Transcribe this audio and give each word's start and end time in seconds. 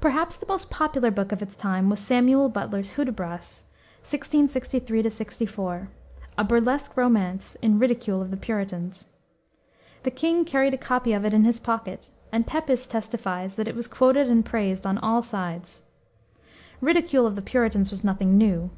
Perhaps 0.00 0.36
the 0.36 0.46
most 0.46 0.70
popular 0.70 1.10
book 1.10 1.32
of 1.32 1.42
its 1.42 1.56
time 1.56 1.90
was 1.90 1.98
Samuel 1.98 2.48
Butler's 2.48 2.92
Hudibras 2.92 3.64
(1663 4.06 5.10
64), 5.10 5.88
a 6.38 6.44
burlesque 6.44 6.96
romance 6.96 7.56
in 7.56 7.80
ridicule 7.80 8.22
of 8.22 8.30
the 8.30 8.36
Puritans. 8.36 9.06
The 10.04 10.12
king 10.12 10.44
carried 10.44 10.74
a 10.74 10.78
copy 10.78 11.12
of 11.12 11.24
it 11.24 11.34
in 11.34 11.42
his 11.42 11.58
pocket, 11.58 12.08
and 12.30 12.46
Pepys 12.46 12.86
testifies 12.86 13.56
that 13.56 13.66
it 13.66 13.74
was 13.74 13.88
quoted 13.88 14.30
and 14.30 14.44
praised 14.44 14.86
on 14.86 14.96
all 14.98 15.22
sides. 15.24 15.82
Ridicule 16.80 17.26
of 17.26 17.34
the 17.34 17.42
Puritans 17.42 17.90
was 17.90 18.04
nothing 18.04 18.38
new. 18.38 18.70